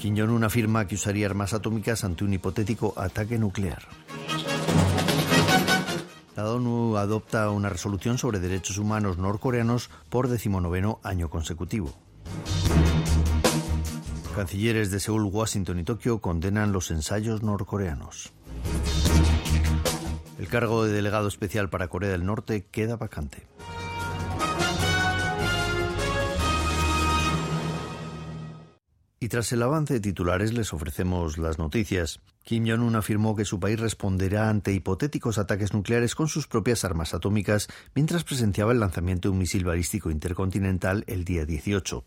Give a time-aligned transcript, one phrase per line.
[0.00, 3.82] Kim Jong-un afirma que usaría armas atómicas ante un hipotético ataque nuclear.
[6.36, 11.92] La ONU adopta una resolución sobre derechos humanos norcoreanos por decimonoveno año consecutivo.
[14.34, 18.32] Cancilleres de Seúl, Washington y Tokio condenan los ensayos norcoreanos.
[20.38, 23.46] El cargo de delegado especial para Corea del Norte queda vacante.
[29.22, 32.22] Y tras el avance de titulares les ofrecemos las noticias.
[32.42, 37.12] Kim Jong-un afirmó que su país responderá ante hipotéticos ataques nucleares con sus propias armas
[37.12, 42.02] atómicas mientras presenciaba el lanzamiento de un misil balístico intercontinental el día 18.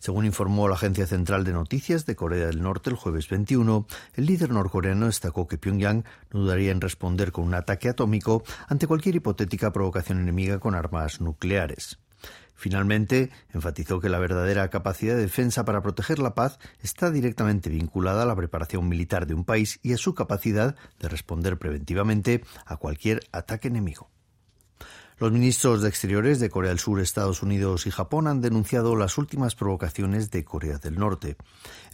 [0.00, 4.26] Según informó la Agencia Central de Noticias de Corea del Norte el jueves 21, el
[4.26, 9.14] líder norcoreano destacó que Pyongyang no dudaría en responder con un ataque atómico ante cualquier
[9.14, 12.00] hipotética provocación enemiga con armas nucleares.
[12.56, 18.22] Finalmente, enfatizó que la verdadera capacidad de defensa para proteger la paz está directamente vinculada
[18.22, 22.78] a la preparación militar de un país y a su capacidad de responder preventivamente a
[22.78, 24.10] cualquier ataque enemigo.
[25.18, 29.16] Los ministros de Exteriores de Corea del Sur, Estados Unidos y Japón han denunciado las
[29.16, 31.38] últimas provocaciones de Corea del Norte.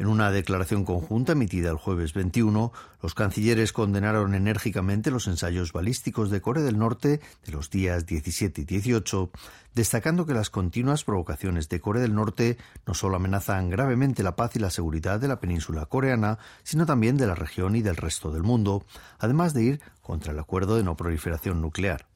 [0.00, 6.30] En una declaración conjunta emitida el jueves 21, los cancilleres condenaron enérgicamente los ensayos balísticos
[6.30, 9.30] de Corea del Norte de los días 17 y 18,
[9.72, 14.56] destacando que las continuas provocaciones de Corea del Norte no solo amenazan gravemente la paz
[14.56, 18.32] y la seguridad de la península coreana, sino también de la región y del resto
[18.32, 18.84] del mundo,
[19.20, 22.11] además de ir contra el acuerdo de no proliferación nuclear.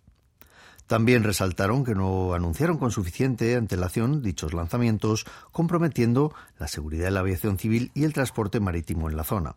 [0.86, 7.20] También resaltaron que no anunciaron con suficiente antelación dichos lanzamientos, comprometiendo la seguridad de la
[7.20, 9.56] aviación civil y el transporte marítimo en la zona.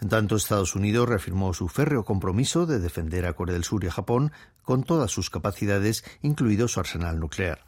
[0.00, 3.88] En tanto, Estados Unidos reafirmó su férreo compromiso de defender a Corea del Sur y
[3.88, 4.30] a Japón
[4.62, 7.65] con todas sus capacidades, incluido su arsenal nuclear.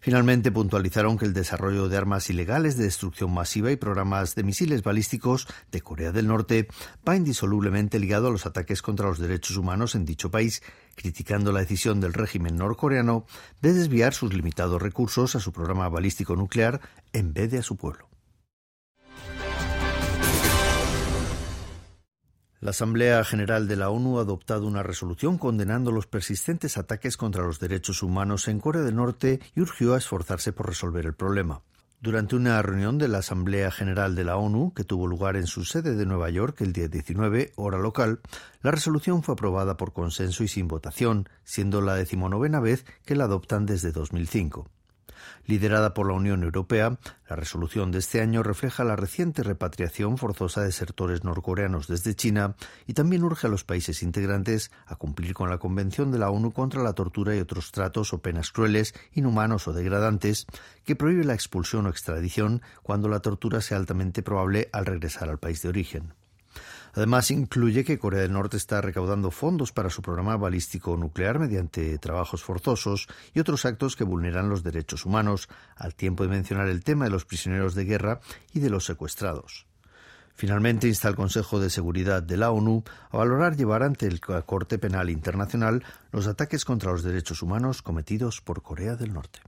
[0.00, 4.82] Finalmente puntualizaron que el desarrollo de armas ilegales de destrucción masiva y programas de misiles
[4.82, 6.68] balísticos de Corea del Norte
[7.06, 10.62] va indisolublemente ligado a los ataques contra los derechos humanos en dicho país,
[10.94, 13.26] criticando la decisión del régimen norcoreano
[13.60, 16.80] de desviar sus limitados recursos a su programa balístico nuclear
[17.12, 18.07] en vez de a su pueblo.
[22.60, 27.44] La Asamblea General de la ONU ha adoptado una resolución condenando los persistentes ataques contra
[27.44, 31.62] los derechos humanos en Corea del Norte y urgió a esforzarse por resolver el problema.
[32.00, 35.64] Durante una reunión de la Asamblea General de la ONU, que tuvo lugar en su
[35.64, 38.18] sede de Nueva York el día 19, hora local,
[38.60, 43.24] la resolución fue aprobada por consenso y sin votación, siendo la decimonovena vez que la
[43.24, 44.68] adoptan desde 2005.
[45.46, 46.98] Liderada por la Unión Europea,
[47.28, 52.56] la resolución de este año refleja la reciente repatriación forzosa de desertores norcoreanos desde China
[52.86, 56.52] y también urge a los países integrantes a cumplir con la Convención de la ONU
[56.52, 60.46] contra la tortura y otros tratos o penas crueles, inhumanos o degradantes,
[60.84, 65.38] que prohíbe la expulsión o extradición cuando la tortura sea altamente probable al regresar al
[65.38, 66.14] país de origen.
[66.98, 71.96] Además, incluye que Corea del Norte está recaudando fondos para su programa balístico nuclear mediante
[71.98, 76.82] trabajos forzosos y otros actos que vulneran los derechos humanos, al tiempo de mencionar el
[76.82, 78.18] tema de los prisioneros de guerra
[78.52, 79.64] y de los secuestrados.
[80.34, 84.80] Finalmente, insta al Consejo de Seguridad de la ONU a valorar llevar ante el Corte
[84.80, 89.38] Penal Internacional los ataques contra los derechos humanos cometidos por Corea del Norte.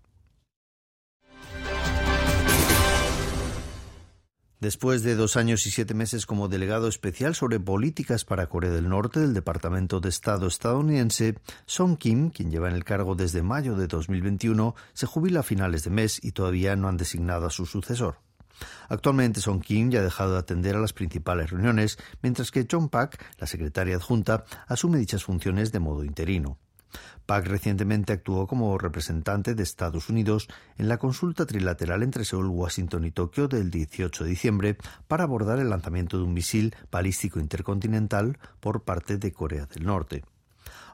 [4.60, 8.90] Después de dos años y siete meses como delegado especial sobre políticas para Corea del
[8.90, 13.74] Norte del Departamento de Estado estadounidense, Song Kim, quien lleva en el cargo desde mayo
[13.74, 17.64] de 2021, se jubila a finales de mes y todavía no han designado a su
[17.64, 18.18] sucesor.
[18.90, 22.90] Actualmente Song Kim ya ha dejado de atender a las principales reuniones, mientras que John
[22.90, 26.58] Pak, la secretaria adjunta, asume dichas funciones de modo interino.
[27.26, 33.04] Pak recientemente actuó como representante de Estados Unidos en la consulta trilateral entre Seúl, Washington
[33.04, 34.76] y Tokio del 18 de diciembre
[35.08, 40.24] para abordar el lanzamiento de un misil balístico intercontinental por parte de Corea del Norte.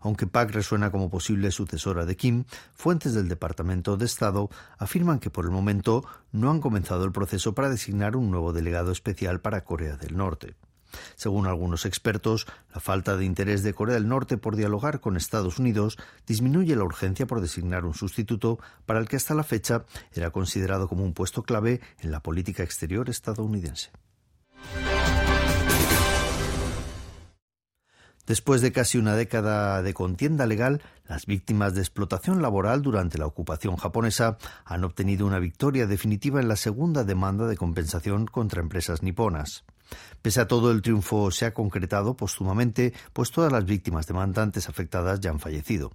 [0.00, 2.44] Aunque Pak resuena como posible sucesora de Kim,
[2.74, 7.54] fuentes del Departamento de Estado afirman que por el momento no han comenzado el proceso
[7.54, 10.54] para designar un nuevo delegado especial para Corea del Norte.
[11.16, 15.58] Según algunos expertos, la falta de interés de Corea del Norte por dialogar con Estados
[15.58, 20.30] Unidos disminuye la urgencia por designar un sustituto para el que hasta la fecha era
[20.30, 23.90] considerado como un puesto clave en la política exterior estadounidense.
[28.26, 33.26] Después de casi una década de contienda legal, las víctimas de explotación laboral durante la
[33.26, 39.04] ocupación japonesa han obtenido una victoria definitiva en la segunda demanda de compensación contra empresas
[39.04, 39.64] niponas.
[40.22, 45.20] Pese a todo, el triunfo se ha concretado póstumamente, pues todas las víctimas demandantes afectadas
[45.20, 45.92] ya han fallecido.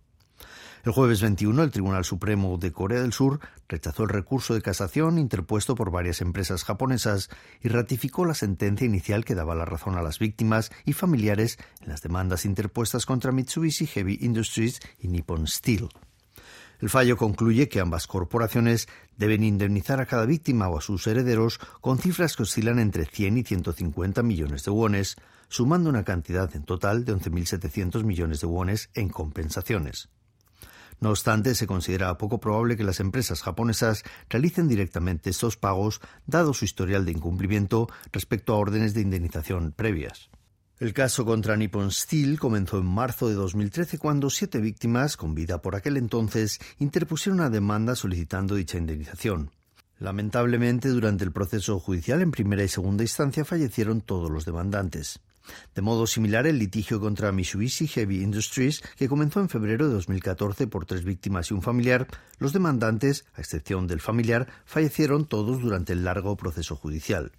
[0.84, 5.20] El jueves 21, el Tribunal Supremo de Corea del Sur rechazó el recurso de casación
[5.20, 7.30] interpuesto por varias empresas japonesas
[7.62, 11.90] y ratificó la sentencia inicial que daba la razón a las víctimas y familiares en
[11.90, 15.90] las demandas interpuestas contra Mitsubishi Heavy Industries y Nippon Steel.
[16.82, 21.60] El fallo concluye que ambas corporaciones deben indemnizar a cada víctima o a sus herederos
[21.80, 25.16] con cifras que oscilan entre 100 y 150 millones de wones,
[25.48, 30.10] sumando una cantidad en total de 11.700 millones de wones en compensaciones.
[31.00, 36.54] No obstante, se considera poco probable que las empresas japonesas realicen directamente estos pagos, dado
[36.54, 40.32] su historial de incumplimiento respecto a órdenes de indemnización previas.
[40.82, 45.62] El caso contra Nippon Steel comenzó en marzo de 2013 cuando siete víctimas, con vida
[45.62, 49.52] por aquel entonces, interpusieron una demanda solicitando dicha indemnización.
[50.00, 55.20] Lamentablemente, durante el proceso judicial en primera y segunda instancia fallecieron todos los demandantes.
[55.76, 60.66] De modo similar, el litigio contra Mitsubishi Heavy Industries, que comenzó en febrero de 2014
[60.66, 62.08] por tres víctimas y un familiar,
[62.40, 67.34] los demandantes, a excepción del familiar, fallecieron todos durante el largo proceso judicial.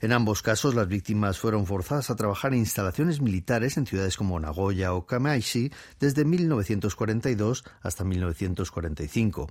[0.00, 4.38] En ambos casos, las víctimas fueron forzadas a trabajar en instalaciones militares en ciudades como
[4.38, 9.48] Nagoya o Kamaishi desde 1942 hasta 1945.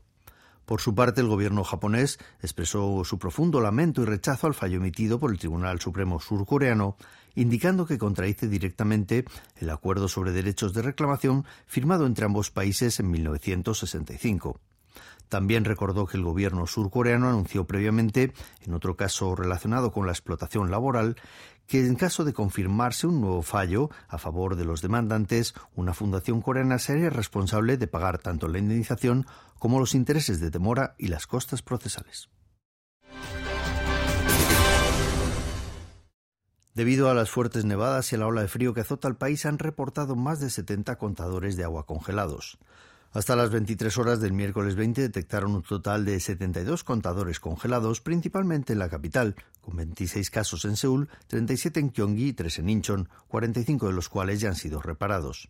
[0.68, 5.18] Por su parte, el gobierno japonés expresó su profundo lamento y rechazo al fallo emitido
[5.18, 6.98] por el Tribunal Supremo surcoreano,
[7.36, 9.24] indicando que contradice directamente
[9.56, 14.60] el acuerdo sobre derechos de reclamación firmado entre ambos países en 1965.
[15.30, 20.72] También recordó que el gobierno surcoreano anunció previamente, en otro caso relacionado con la explotación
[20.72, 21.18] laboral,
[21.68, 26.42] que en caso de confirmarse un nuevo fallo a favor de los demandantes, una fundación
[26.42, 29.26] coreana sería responsable de pagar tanto la indemnización
[29.60, 32.30] como los intereses de demora y las costas procesales.
[36.78, 39.48] Debido a las fuertes nevadas y a la ola de frío que azota el país,
[39.48, 42.60] han reportado más de 70 contadores de agua congelados.
[43.14, 48.74] Hasta las 23 horas del miércoles 20 detectaron un total de 72 contadores congelados, principalmente
[48.74, 53.10] en la capital, con 26 casos en Seúl, 37 en Gyeonggi y 3 en Incheon,
[53.28, 55.50] 45 de los cuales ya han sido reparados.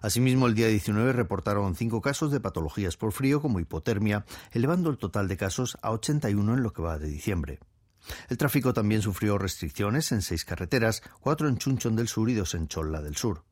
[0.00, 4.98] Asimismo, el día 19 reportaron cinco casos de patologías por frío como hipotermia, elevando el
[4.98, 7.60] total de casos a 81 en lo que va de diciembre.
[8.28, 12.54] El tráfico también sufrió restricciones en seis carreteras, cuatro en Chuncheon del Sur y dos
[12.54, 13.44] en Cholla del Sur.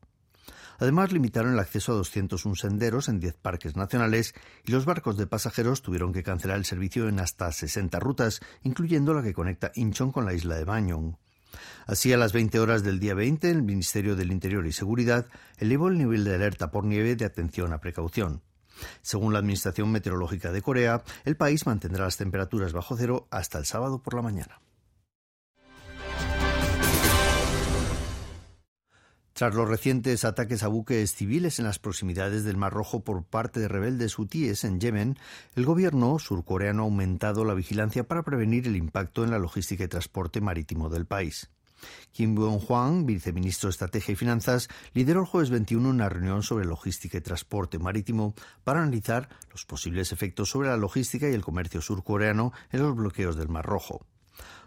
[0.79, 4.35] Además, limitaron el acceso a 201 senderos en 10 parques nacionales
[4.65, 9.13] y los barcos de pasajeros tuvieron que cancelar el servicio en hasta 60 rutas, incluyendo
[9.13, 11.17] la que conecta Incheon con la isla de Banyong.
[11.85, 15.27] Así, a las 20 horas del día 20, el Ministerio del Interior y Seguridad
[15.57, 18.41] elevó el nivel de alerta por nieve de atención a precaución.
[19.01, 23.65] Según la Administración Meteorológica de Corea, el país mantendrá las temperaturas bajo cero hasta el
[23.65, 24.59] sábado por la mañana.
[29.37, 33.59] Tras los recientes ataques a buques civiles en las proximidades del Mar Rojo por parte
[33.59, 35.19] de rebeldes hutíes en Yemen,
[35.55, 39.87] el gobierno surcoreano ha aumentado la vigilancia para prevenir el impacto en la logística y
[39.87, 41.51] transporte marítimo del país.
[42.11, 47.19] Kim Byung-hwan, viceministro de Estrategia y Finanzas, lideró el jueves 21 una reunión sobre logística
[47.19, 48.33] y transporte marítimo
[48.63, 53.35] para analizar los posibles efectos sobre la logística y el comercio surcoreano en los bloqueos
[53.35, 54.03] del Mar Rojo.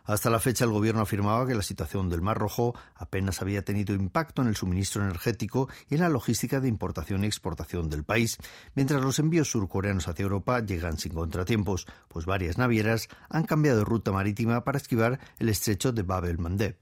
[0.05, 3.95] Hasta la fecha el gobierno afirmaba que la situación del Mar Rojo apenas había tenido
[3.95, 8.39] impacto en el suministro energético y en la logística de importación y exportación del país,
[8.75, 13.85] mientras los envíos surcoreanos hacia Europa llegan sin contratiempos, pues varias navieras han cambiado de
[13.85, 16.77] ruta marítima para esquivar el estrecho de Bab el-Mandeb.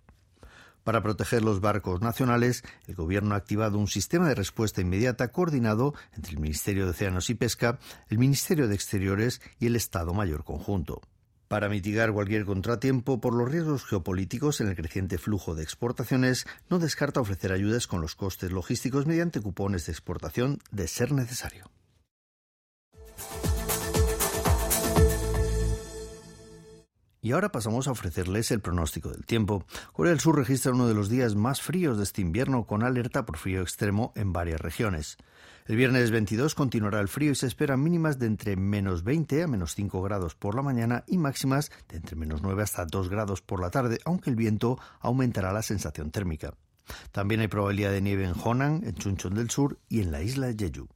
[0.85, 5.93] Para proteger los barcos nacionales, el Gobierno ha activado un sistema de respuesta inmediata coordinado
[6.13, 10.45] entre el Ministerio de Océanos y Pesca, el Ministerio de Exteriores y el Estado Mayor
[10.45, 11.03] Conjunto
[11.49, 16.79] para mitigar cualquier contratiempo por los riesgos geopolíticos en el creciente flujo de exportaciones, no
[16.79, 21.71] descarta ofrecer ayudas con los costes logísticos mediante cupones de exportación de ser necesario.
[27.21, 29.65] Y ahora pasamos a ofrecerles el pronóstico del tiempo.
[29.93, 33.27] Corea del Sur registra uno de los días más fríos de este invierno con alerta
[33.27, 35.17] por frío extremo en varias regiones.
[35.67, 39.49] El viernes 22 continuará el frío y se esperan mínimas de entre menos 20 a
[39.49, 43.43] menos 5 grados por la mañana y máximas de entre menos 9 hasta 2 grados
[43.43, 46.55] por la tarde, aunque el viento aumentará la sensación térmica.
[47.13, 50.47] También hay probabilidad de nieve en Honan, en Chuncheon del Sur y en la isla
[50.47, 50.89] de Jeju.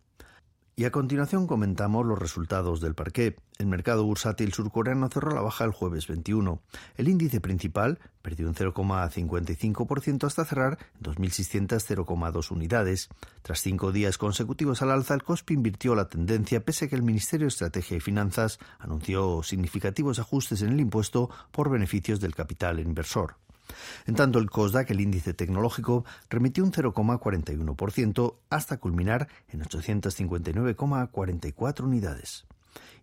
[0.75, 3.37] Y a continuación comentamos los resultados del parqué.
[3.59, 6.63] El mercado bursátil surcoreano cerró la baja el jueves 21.
[6.97, 13.11] El índice principal perdió un 0,55% hasta cerrar en 2.600,02 unidades.
[13.43, 17.03] Tras cinco días consecutivos al alza, el COSPI invirtió la tendencia pese a que el
[17.03, 22.81] Ministerio de Estrategia y Finanzas anunció significativos ajustes en el impuesto por beneficios del capital
[22.81, 23.37] inversor.
[24.07, 32.45] En tanto, el COSDAC, el índice tecnológico, remitió un 0,41% hasta culminar en 859,44 unidades.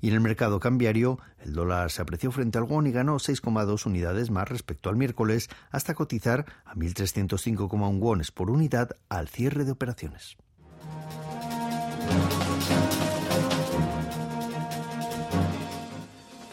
[0.02, 3.86] Y en el mercado cambiario, el dólar se apreció frente al won y ganó 6,2
[3.86, 9.72] unidades más respecto al miércoles, hasta cotizar a 1.305,1 wones por unidad al cierre de
[9.72, 10.38] operaciones.